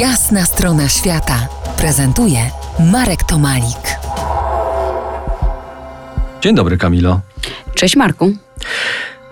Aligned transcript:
Jasna 0.00 0.44
strona 0.44 0.88
świata 0.88 1.48
prezentuje 1.76 2.38
Marek 2.92 3.24
Tomalik. 3.24 3.98
Dzień 6.40 6.54
dobry, 6.54 6.78
Kamilo. 6.78 7.20
Cześć 7.74 7.96
Marku. 7.96 8.32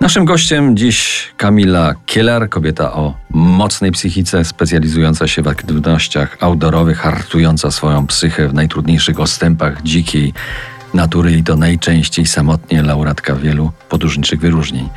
Naszym 0.00 0.24
gościem 0.24 0.76
dziś 0.76 1.28
Kamila 1.36 1.94
Kielar, 2.06 2.48
kobieta 2.48 2.92
o 2.92 3.14
mocnej 3.30 3.92
psychice, 3.92 4.44
specjalizująca 4.44 5.28
się 5.28 5.42
w 5.42 5.48
aktywnościach 5.48 6.36
outdoorowych, 6.40 6.98
hartująca 6.98 7.70
swoją 7.70 8.06
psychę 8.06 8.48
w 8.48 8.54
najtrudniejszych 8.54 9.20
ostępach 9.20 9.82
dzikiej 9.82 10.32
natury 10.94 11.32
i 11.32 11.44
to 11.44 11.56
najczęściej 11.56 12.26
samotnie 12.26 12.82
laureatka 12.82 13.34
wielu 13.34 13.72
podróżniczych 13.88 14.40
wyróżnień. 14.40 14.88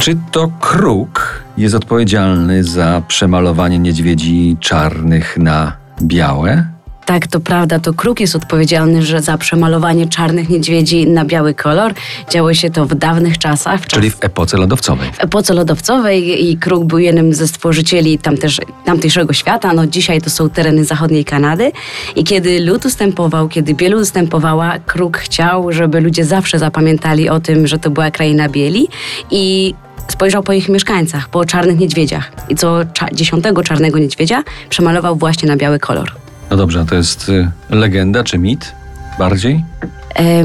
Czy 0.00 0.16
to 0.32 0.48
kruk 0.60 1.25
jest 1.56 1.74
odpowiedzialny 1.74 2.64
za 2.64 3.02
przemalowanie 3.08 3.78
niedźwiedzi 3.78 4.56
czarnych 4.60 5.36
na 5.38 5.76
białe? 6.02 6.76
Tak, 7.06 7.26
to 7.26 7.40
prawda, 7.40 7.78
to 7.78 7.94
Kruk 7.94 8.20
jest 8.20 8.36
odpowiedzialny 8.36 9.02
że 9.02 9.20
za 9.20 9.38
przemalowanie 9.38 10.08
czarnych 10.08 10.48
niedźwiedzi 10.48 11.06
na 11.06 11.24
biały 11.24 11.54
kolor. 11.54 11.94
Działo 12.30 12.54
się 12.54 12.70
to 12.70 12.86
w 12.86 12.94
dawnych 12.94 13.38
czasach. 13.38 13.80
W 13.80 13.86
Czyli 13.86 14.10
w 14.10 14.24
epoce 14.24 14.56
lodowcowej. 14.56 15.12
w 15.12 15.20
epoce 15.20 15.54
lodowcowej 15.54 16.50
i 16.50 16.56
Kruk 16.56 16.84
był 16.84 16.98
jednym 16.98 17.34
ze 17.34 17.48
stworzycieli 17.48 18.18
tamteż, 18.18 18.60
tamtejszego 18.84 19.32
świata. 19.32 19.72
No 19.72 19.86
dzisiaj 19.86 20.20
to 20.20 20.30
są 20.30 20.50
tereny 20.50 20.84
zachodniej 20.84 21.24
Kanady. 21.24 21.72
I 22.16 22.24
kiedy 22.24 22.60
lud 22.60 22.84
ustępował, 22.86 23.48
kiedy 23.48 23.74
bielu 23.74 23.98
ustępowała, 23.98 24.78
Kruk 24.78 25.16
chciał, 25.18 25.72
żeby 25.72 26.00
ludzie 26.00 26.24
zawsze 26.24 26.58
zapamiętali 26.58 27.28
o 27.28 27.40
tym, 27.40 27.66
że 27.66 27.78
to 27.78 27.90
była 27.90 28.10
kraina 28.10 28.48
bieli 28.48 28.88
i 29.30 29.74
spojrzał 30.08 30.42
po 30.42 30.52
ich 30.52 30.68
mieszkańcach, 30.68 31.28
po 31.28 31.44
czarnych 31.44 31.78
niedźwiedziach. 31.78 32.32
I 32.48 32.54
co 32.54 32.76
cza- 32.84 33.14
dziesiątego 33.14 33.62
czarnego 33.62 33.98
niedźwiedzia 33.98 34.42
przemalował 34.68 35.16
właśnie 35.16 35.48
na 35.48 35.56
biały 35.56 35.78
kolor. 35.78 36.12
No 36.50 36.56
dobrze, 36.56 36.80
a 36.80 36.84
to 36.84 36.94
jest 36.94 37.28
y, 37.28 37.50
legenda 37.70 38.24
czy 38.24 38.38
mit? 38.38 38.72
Bardziej? 39.18 39.64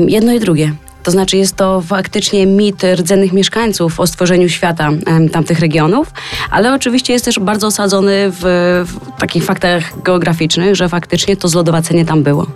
Jedno 0.07 0.33
i 0.33 0.39
drugie. 0.39 0.73
To 1.03 1.11
znaczy 1.11 1.37
jest 1.37 1.55
to 1.55 1.81
faktycznie 1.81 2.45
mit 2.45 2.83
rdzennych 2.83 3.33
mieszkańców 3.33 3.99
o 3.99 4.07
stworzeniu 4.07 4.49
świata 4.49 4.89
em, 5.05 5.29
tamtych 5.29 5.59
regionów, 5.59 6.11
ale 6.51 6.73
oczywiście 6.73 7.13
jest 7.13 7.25
też 7.25 7.39
bardzo 7.39 7.67
osadzony 7.67 8.11
w, 8.31 8.39
w 8.87 9.19
takich 9.19 9.43
faktach 9.43 10.01
geograficznych, 10.03 10.75
że 10.75 10.89
faktycznie 10.89 11.37
to 11.37 11.47
zlodowacenie 11.47 12.05
tam 12.05 12.23
było. 12.23 12.47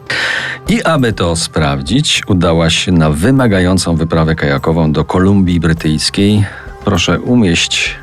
I 0.69 0.83
aby 0.83 1.13
to 1.13 1.35
sprawdzić, 1.35 2.21
udała 2.27 2.69
się 2.69 2.91
na 2.91 3.09
wymagającą 3.09 3.95
wyprawę 3.95 4.35
kajakową 4.35 4.91
do 4.91 5.05
Kolumbii 5.05 5.59
Brytyjskiej. 5.59 6.45
Proszę 6.85 7.19
umieść 7.19 7.95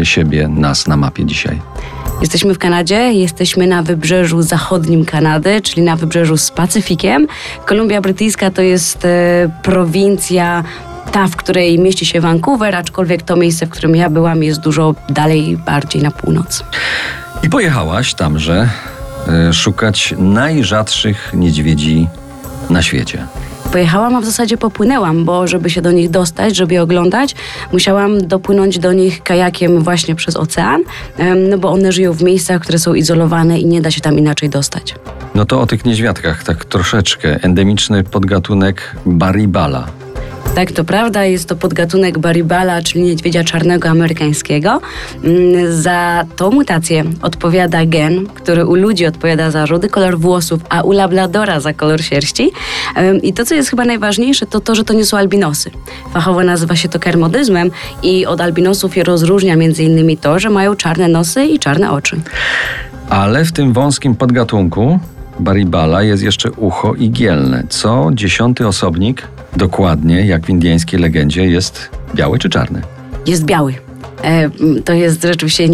y, 0.00 0.06
siebie, 0.06 0.48
nas 0.48 0.86
na 0.86 0.96
mapie 0.96 1.24
dzisiaj. 1.24 1.60
Jesteśmy 2.20 2.54
w 2.54 2.58
Kanadzie, 2.58 3.12
jesteśmy 3.12 3.66
na 3.66 3.82
wybrzeżu 3.82 4.42
zachodnim 4.42 5.04
Kanady, 5.04 5.60
czyli 5.60 5.82
na 5.82 5.96
wybrzeżu 5.96 6.36
z 6.36 6.50
Pacyfikiem. 6.50 7.26
Kolumbia 7.66 8.00
Brytyjska 8.00 8.50
to 8.50 8.62
jest 8.62 9.04
e, 9.04 9.50
prowincja 9.62 10.64
ta, 11.12 11.26
w 11.26 11.36
której 11.36 11.78
mieści 11.78 12.06
się 12.06 12.20
Vancouver, 12.20 12.76
aczkolwiek 12.76 13.22
to 13.22 13.36
miejsce, 13.36 13.66
w 13.66 13.70
którym 13.70 13.96
ja 13.96 14.10
byłam, 14.10 14.42
jest 14.42 14.60
dużo 14.60 14.94
dalej, 15.08 15.56
bardziej 15.66 16.02
na 16.02 16.10
północ. 16.10 16.64
I 17.42 17.48
pojechałaś 17.48 18.14
tamże 18.14 18.68
y, 19.48 19.52
szukać 19.52 20.14
najrzadszych 20.18 21.32
niedźwiedzi 21.34 22.08
na 22.70 22.82
świecie. 22.82 23.26
Pojechałam, 23.74 24.16
a 24.16 24.20
w 24.20 24.24
zasadzie 24.24 24.56
popłynęłam, 24.56 25.24
bo 25.24 25.46
żeby 25.46 25.70
się 25.70 25.82
do 25.82 25.92
nich 25.92 26.10
dostać, 26.10 26.56
żeby 26.56 26.74
je 26.74 26.82
oglądać, 26.82 27.34
musiałam 27.72 28.26
dopłynąć 28.26 28.78
do 28.78 28.92
nich 28.92 29.22
kajakiem 29.22 29.82
właśnie 29.82 30.14
przez 30.14 30.36
ocean, 30.36 30.82
no 31.50 31.58
bo 31.58 31.70
one 31.70 31.92
żyją 31.92 32.12
w 32.12 32.22
miejscach, 32.22 32.62
które 32.62 32.78
są 32.78 32.94
izolowane 32.94 33.58
i 33.58 33.66
nie 33.66 33.82
da 33.82 33.90
się 33.90 34.00
tam 34.00 34.18
inaczej 34.18 34.48
dostać. 34.48 34.94
No 35.34 35.44
to 35.44 35.60
o 35.60 35.66
tych 35.66 35.84
niedźwiadkach 35.84 36.44
tak 36.44 36.64
troszeczkę. 36.64 37.38
Endemiczny 37.42 38.04
podgatunek 38.04 38.96
Baribala. 39.06 39.86
Tak, 40.54 40.72
to 40.72 40.84
prawda, 40.84 41.24
jest 41.24 41.48
to 41.48 41.56
podgatunek 41.56 42.18
baribala, 42.18 42.82
czyli 42.82 43.02
niedźwiedzia 43.02 43.44
czarnego 43.44 43.88
amerykańskiego. 43.88 44.80
Mm, 45.24 45.82
Za 45.82 46.24
tą 46.36 46.50
mutację 46.50 47.04
odpowiada 47.22 47.86
gen, 47.86 48.26
który 48.26 48.66
u 48.66 48.74
ludzi 48.74 49.06
odpowiada 49.06 49.50
za 49.50 49.66
rudy 49.66 49.88
kolor 49.88 50.18
włosów, 50.18 50.60
a 50.68 50.82
u 50.82 50.92
labradora 50.92 51.60
za 51.60 51.72
kolor 51.72 52.02
sierści. 52.02 52.52
I 53.22 53.32
to, 53.32 53.44
co 53.44 53.54
jest 53.54 53.70
chyba 53.70 53.84
najważniejsze, 53.84 54.46
to 54.46 54.60
to, 54.60 54.74
że 54.74 54.84
to 54.84 54.92
nie 54.94 55.04
są 55.04 55.16
albinosy. 55.16 55.70
Fachowo 56.12 56.42
nazywa 56.42 56.76
się 56.76 56.88
to 56.88 56.98
kermodyzmem 56.98 57.70
i 58.02 58.26
od 58.26 58.40
albinosów 58.40 58.96
je 58.96 59.04
rozróżnia 59.04 59.56
między 59.56 59.82
innymi 59.82 60.16
to, 60.16 60.38
że 60.38 60.50
mają 60.50 60.76
czarne 60.76 61.08
nosy 61.08 61.44
i 61.44 61.58
czarne 61.58 61.90
oczy. 61.92 62.20
Ale 63.08 63.44
w 63.44 63.52
tym 63.52 63.72
wąskim 63.72 64.14
podgatunku 64.16 64.98
Baribala 65.40 66.02
jest 66.02 66.22
jeszcze 66.22 66.50
ucho 66.50 66.94
igielne. 66.94 67.64
Co 67.68 68.10
dziesiąty 68.12 68.66
osobnik, 68.66 69.28
dokładnie 69.56 70.26
jak 70.26 70.46
w 70.46 70.50
indyjskiej 70.50 71.00
legendzie, 71.00 71.46
jest 71.46 71.90
biały 72.14 72.38
czy 72.38 72.48
czarny? 72.48 72.82
jest 73.26 73.44
biały. 73.44 73.74
E, 74.24 74.50
To 74.84 74.92
jest 74.92 75.22
rzeczywiście 75.22 75.68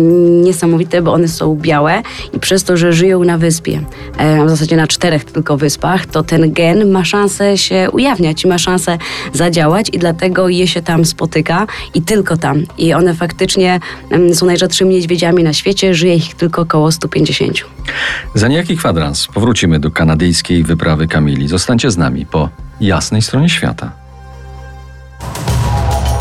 niesamowite, 0.45 1.03
bo 1.03 1.13
one 1.13 1.29
są 1.29 1.55
białe 1.57 2.03
i 2.33 2.39
przez 2.39 2.65
to, 2.65 2.77
że 2.77 2.93
żyją 2.93 3.25
na 3.25 3.39
wyspie, 3.39 3.81
e, 4.19 4.47
w 4.47 4.51
zasadzie 4.51 4.77
na 4.77 4.87
czterech 4.87 5.25
tylko 5.25 5.57
wyspach, 5.57 6.07
to 6.07 6.23
ten 6.23 6.53
gen 6.53 6.91
ma 6.91 7.05
szansę 7.05 7.59
się 7.59 7.89
ujawniać 7.93 8.45
i 8.45 8.49
ma 8.49 8.59
szansę 8.59 8.99
zadziałać 9.33 9.87
i 9.93 9.99
dlatego 9.99 10.49
je 10.49 10.67
się 10.67 10.83
tam 10.83 11.05
spotyka 11.05 11.67
i 11.95 12.03
tylko 12.03 12.37
tam. 12.37 12.65
I 12.79 12.95
one 12.95 13.15
faktycznie 13.15 13.81
em, 14.11 14.35
są 14.35 14.47
najrzadszymi 14.47 14.95
niedźwiedziami 14.95 15.45
na 15.45 15.53
świecie, 15.53 15.95
żyje 15.95 16.15
ich 16.15 16.35
tylko 16.35 16.63
około 16.63 16.93
150. 16.93 17.59
Za 18.35 18.49
niejaki 18.49 18.77
kwadrans 18.77 19.27
powrócimy 19.27 19.81
do 19.81 19.91
kanadyjskiej 19.91 20.65
wyprawy 20.65 21.07
Kamili. 21.07 21.49
Zostańcie 21.49 21.91
z 21.91 21.97
nami 21.97 22.27
po 22.27 22.49
jasnej 22.81 23.23
stronie 23.23 23.49
świata. 23.49 24.00